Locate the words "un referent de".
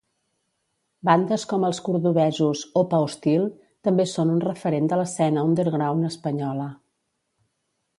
4.39-5.03